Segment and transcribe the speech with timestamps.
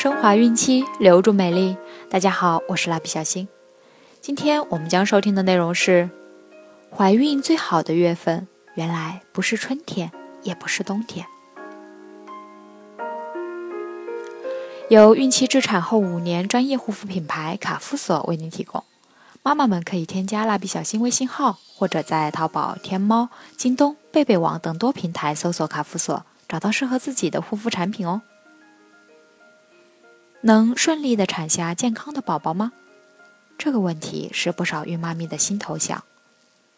[0.00, 1.76] 升华孕期，留住美丽。
[2.08, 3.46] 大家好，我是蜡笔小新。
[4.22, 6.08] 今天我们将收听的内容是：
[6.90, 10.10] 怀孕最好的月份，原来不是春天，
[10.42, 11.26] 也不是冬天。
[14.88, 18.82] 由孕期至产后五年专业护肤品牌卡夫索为您提供。
[19.42, 28.22] 妈妈们可以添加蜡笔小新微信号，或者在淘宝、天猫、京东、贝贝网等多平台搜索卡夫索，找到适合自己的护肤产品哦。
[30.42, 32.72] 能顺利的产下健康的宝宝吗？
[33.58, 36.02] 这个问题是不少孕妈咪的心头想。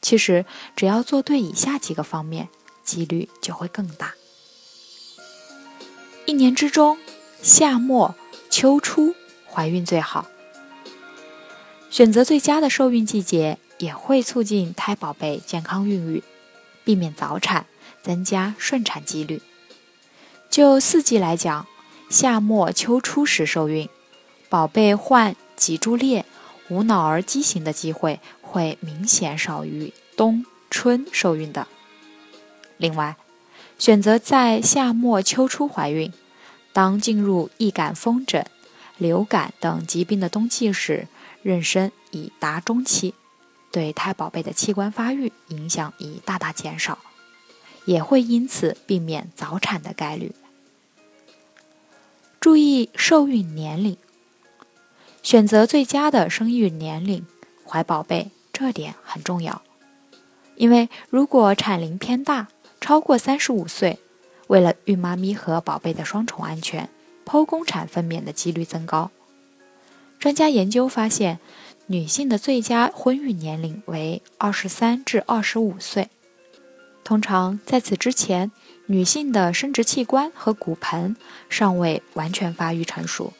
[0.00, 2.48] 其实，只要做对以下几个方面，
[2.82, 4.14] 几率就会更大。
[6.26, 6.98] 一年之中，
[7.40, 8.16] 夏末
[8.50, 9.14] 秋初
[9.48, 10.26] 怀孕最好。
[11.90, 16.24] 选择最佳的受孕季节，也会促进胎宝贝健康孕育，
[16.82, 17.66] 避免早产，
[18.02, 19.40] 增加顺产几率。
[20.50, 21.68] 就四季来讲。
[22.14, 23.88] 夏末秋初时受孕，
[24.48, 26.24] 宝贝患脊柱裂、
[26.68, 31.66] 无脑儿畸形的机会会明显少于冬春受孕的。
[32.76, 33.16] 另外，
[33.80, 36.12] 选择在夏末秋初怀孕，
[36.72, 38.46] 当进入易感风疹、
[38.96, 41.08] 流感等疾病的冬季时，
[41.44, 43.14] 妊娠已达中期，
[43.72, 46.96] 对胎宝贝的器官发育影响已大大减少，
[47.86, 50.32] 也会因此避免早产的概率。
[52.44, 53.96] 注意受孕年龄，
[55.22, 57.24] 选择最佳的生育年龄
[57.66, 59.62] 怀宝贝，这点很重要。
[60.56, 62.48] 因为如果产龄偏大，
[62.82, 63.98] 超过三十五岁，
[64.48, 66.90] 为了孕妈咪和宝贝的双重安全，
[67.24, 69.10] 剖宫产分娩的几率增高。
[70.18, 71.38] 专家研究发现，
[71.86, 76.10] 女性的最佳婚育年龄为二十三至二十五岁，
[77.02, 78.52] 通常在此之前。
[78.86, 81.16] 女性的生殖器官和骨盆
[81.48, 83.32] 尚未完全发育成熟，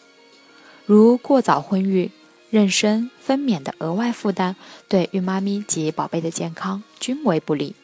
[0.87, 2.11] 如过早婚育、
[2.51, 4.55] 妊娠、分娩的额外负担，
[4.89, 7.75] 对孕妈咪及宝贝的健康均为不利，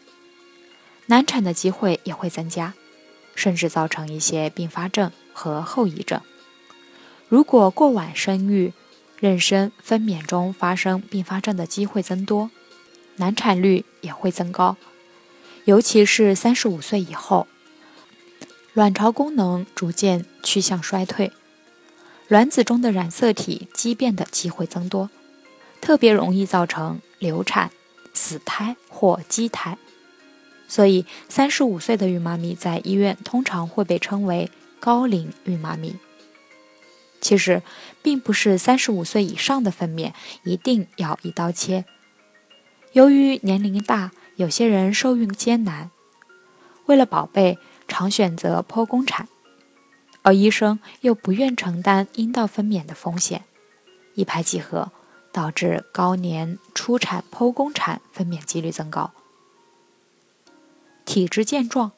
[1.06, 2.72] 难产的机会也会增加，
[3.34, 6.18] 甚至造成一些并发症和后遗症。
[7.28, 8.72] 如果过晚生育、
[9.20, 12.50] 妊娠、分娩中发生并发症的机会增多，
[13.16, 14.78] 难产率也会增高。
[15.70, 17.46] 尤其是三十五岁以后，
[18.72, 21.30] 卵巢功能逐渐趋向衰退，
[22.26, 25.10] 卵子中的染色体畸变的机会增多，
[25.80, 27.70] 特别容易造成流产、
[28.12, 29.78] 死胎或畸胎。
[30.66, 34.50] 所以，三十五岁的孕妈咪在医院通常会被称为
[34.80, 35.94] 高龄孕妈咪。
[37.20, 37.62] 其实，
[38.02, 41.84] 并不是三十五岁以上的分娩一定要一刀切，
[42.90, 44.10] 由于年龄大。
[44.40, 45.90] 有些人受孕艰难，
[46.86, 49.28] 为了宝贝，常选择剖宫产，
[50.22, 53.44] 而医生又不愿承担阴道分娩的风险，
[54.14, 54.92] 一拍即合，
[55.30, 59.12] 导致高年初产剖宫产分娩几率增高。
[61.04, 61.92] 体质健壮，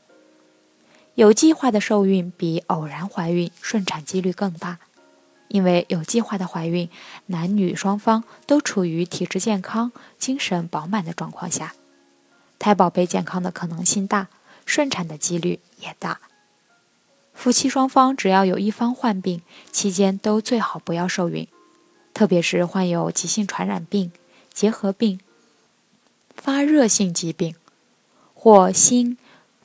[1.15, 4.81] 有计划的受孕比偶然怀孕顺产几率更大，
[5.47, 6.91] 因为有计划的怀孕，
[7.27, 11.77] 男女双方都处于体质健康、精神饱满的状况下。
[12.63, 14.29] 胎宝贝健康的可能性大，
[14.65, 16.21] 顺产的几率也大。
[17.35, 19.43] 夫妻双方只要有一方患病，
[19.73, 21.49] 期间都最好不要受孕，
[22.15, 24.13] 特别是患有急性传染病、
[24.55, 25.19] 结核病、
[26.37, 27.57] 发热性疾病
[28.33, 29.19] 或心、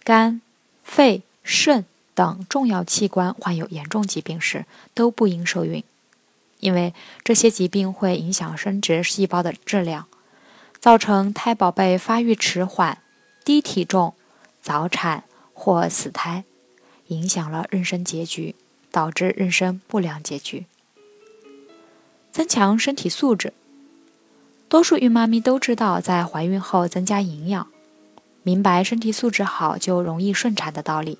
[0.03, 0.41] 肝、
[0.83, 4.65] 肺、肾等重要器官患有严重疾病时，
[4.95, 5.83] 都不应受孕，
[6.61, 10.07] 因为这些疾病会影响生殖细胞的质量。
[10.79, 12.99] 造成胎宝贝发育迟缓、
[13.43, 14.13] 低体重、
[14.61, 15.23] 早产
[15.53, 16.43] 或死胎，
[17.07, 18.55] 影响了妊娠结局，
[18.91, 20.65] 导致妊娠不良结局。
[22.31, 23.53] 增强身体素质，
[24.69, 27.67] 多数孕妈咪都知道在怀孕后增加营养，
[28.43, 31.17] 明白身体素质好就容易顺产的道理。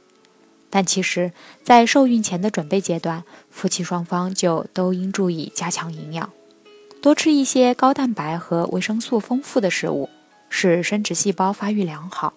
[0.69, 1.31] 但其实，
[1.63, 6.29] 在受孕前的准备阶段，夫妻双方就都应注意加强营养。
[7.01, 10.09] 多吃一些高蛋白和维生素丰富的食物，
[10.49, 12.33] 使生殖细胞发育良好。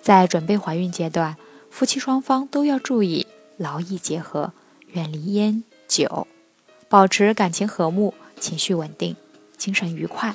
[0.00, 1.36] 在准备怀孕阶段，
[1.70, 3.26] 夫妻双方都要注意
[3.56, 4.52] 劳逸结合，
[4.92, 6.26] 远离烟酒，
[6.88, 9.16] 保持感情和睦、情绪稳定、
[9.56, 10.34] 精神愉快，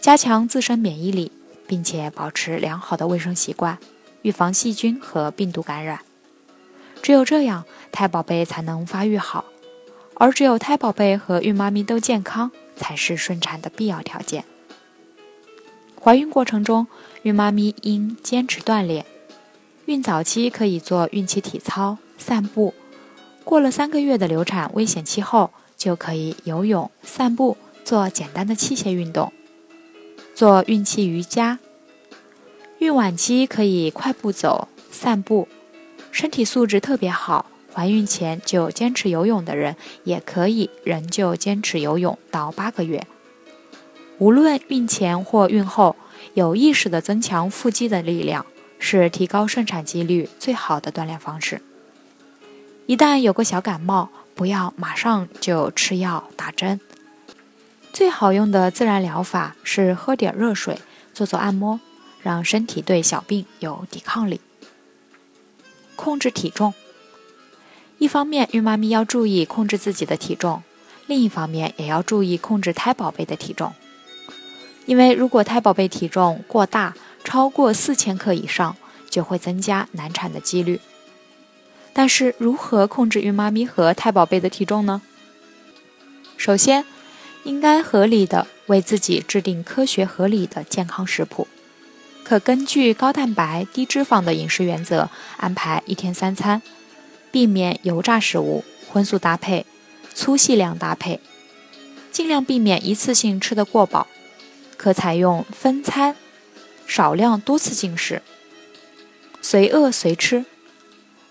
[0.00, 1.30] 加强自身免疫力，
[1.66, 3.78] 并且保持良好的卫生习惯，
[4.22, 6.00] 预防细菌和病毒感染。
[7.00, 9.44] 只有这样，胎宝贝才能发育好。
[10.18, 14.44] 而只有胎宝贝和孕妈咪都健康，才是顺产的必要条件。
[16.00, 16.86] 怀孕过程中，
[17.22, 19.06] 孕妈咪应坚持锻炼。
[19.86, 22.74] 孕早期可以做孕期体操、散步、
[23.42, 29.32] 过了三个月的流产危险期后，就可以游泳、散步、做简单的器械运动，
[30.34, 31.58] 做孕期瑜伽。
[32.80, 35.48] 孕晚期可以快步走、散步，
[36.12, 37.46] 身体素质特别好，
[37.78, 43.06] 怀孕前就坚持游泳的人，也可以仍旧坚持游泳到八个月。
[44.18, 45.94] 无论孕前或孕后，
[46.34, 48.44] 有意识地增强腹肌的力量，
[48.80, 51.62] 是提高顺产几率最好的锻炼方式。
[52.86, 56.80] 一旦有个小感冒，不要马上就吃药打针，
[57.92, 60.80] 最好用的自然疗法是喝点热水，
[61.14, 61.78] 做做按摩。
[62.22, 64.40] 让身体对小病有抵抗力。
[65.94, 66.74] 控制体重，
[67.98, 70.62] 一方面孕妈咪要注意控制自己的体重，
[71.06, 73.72] 另一方面也要注意控制胎宝贝的体重。
[74.86, 78.76] 因为如果胎宝贝体重过大，超过四千克以上，
[79.10, 80.80] 就会增加难产的几率。
[81.92, 85.02] 但是如何控制孕妈咪和胎宝贝的体重呢？
[86.36, 86.84] 首先，
[87.42, 91.48] 应该合理的为自己制定科学合理的健康食谱。
[92.22, 96.62] 可根据高蛋白、低脂肪的饮食原则安排一天三餐，
[97.38, 99.64] 避免油炸食物、荤素搭配、
[100.12, 101.20] 粗细量搭配，
[102.10, 104.08] 尽量避免一次性吃得过饱。
[104.76, 106.16] 可采用分餐，
[106.88, 108.22] 少量多次进食，
[109.40, 110.46] 随饿随吃。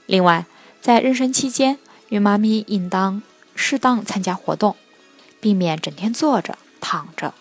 [0.06, 0.46] 另外，
[0.80, 1.78] 在妊娠期间，
[2.08, 3.22] 孕妈咪应当
[3.54, 4.78] 适当参加活动，
[5.42, 7.34] 避免整天坐着躺着。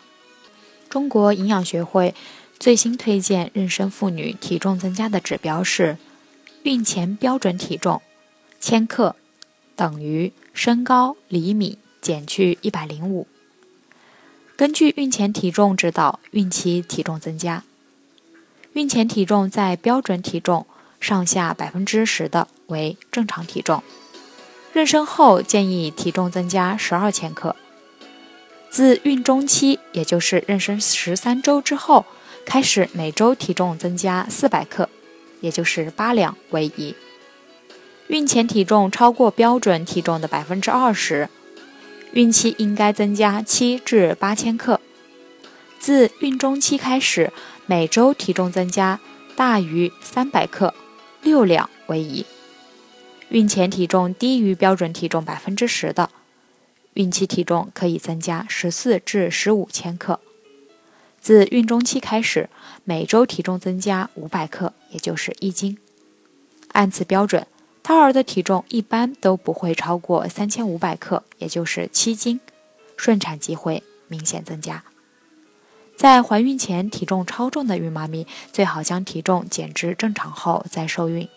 [0.89, 2.17] 中国营养学会。
[2.59, 5.99] 最新推荐妊娠妇女体重增加的指标是：
[6.65, 8.03] 孕前标准体重
[8.61, 9.17] 千克
[9.75, 13.27] 等于身高厘米减去一百零五。
[14.57, 17.65] 根据孕前体重指导孕期体重增加，
[18.73, 20.67] 孕前体重在标准体重
[21.01, 23.83] 上下百分之十的为正常体重。
[24.75, 27.57] 妊娠后建议体重增加十二千克。
[28.71, 32.05] 自孕中期，也就是妊娠十三周之后。
[32.49, 34.89] 开始每周体重增加四百克，
[35.41, 36.95] 也就是八两为宜。
[38.09, 41.29] 孕前体重超过标准体重的百分之二十，
[42.13, 44.81] 孕期应该增加七至八千克。
[45.81, 47.33] 自孕中期开始，
[47.67, 49.01] 每周体重增加
[49.35, 50.73] 大于三百克，
[51.23, 52.25] 六两为宜。
[53.31, 56.11] 孕前体重低于标准体重百分之十的，
[56.95, 60.21] 孕期体重可以增加十四至十五千克。
[61.21, 62.49] 自孕中期开始，
[62.85, 65.77] 每周体重增加五百克，也就是一斤。
[66.69, 67.47] 按此标准，
[67.87, 72.41] 胎儿的体重一般都不会超过三千五百克，也就是七斤，
[72.97, 74.83] 顺产机会明显增加。
[75.97, 81.29] 在怀孕前体重超重的孕妈咪，最好将体重减至正常后再受孕。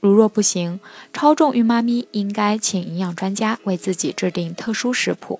[0.00, 0.80] 如若不行，
[1.12, 5.38] 超重孕妈咪应该请营养专家为自己制定特殊食谱。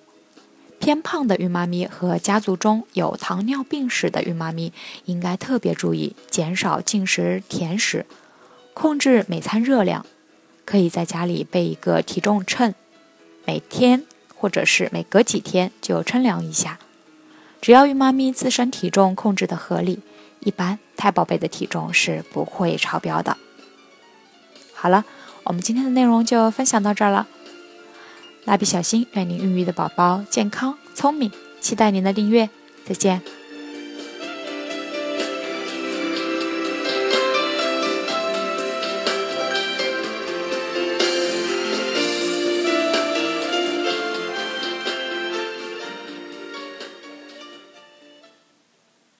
[0.78, 4.74] 偏胖的孕妈咪和家族中有糖尿病史的孕妈咪，
[5.06, 8.04] 应该特别注意减少进食甜食，
[8.74, 10.04] 控制每餐热量。
[10.68, 12.74] 可以在家里备一个体重秤，
[13.46, 14.04] 每天
[14.36, 16.78] 或者是每隔几天就称量一下。
[17.62, 20.00] 只要孕妈咪自身体重控制的合理，
[20.40, 23.38] 一般胎宝贝的体重是不会超标的。
[24.74, 25.06] 好了，
[25.44, 27.26] 我们今天的内容就分享到这儿了。
[28.44, 31.32] 蜡笔小新，愿您孕育的宝宝健康聪明，
[31.62, 32.50] 期待您的订阅，
[32.84, 33.37] 再见。